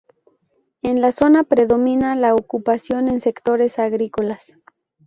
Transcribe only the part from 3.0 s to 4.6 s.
en sectores agrícolas.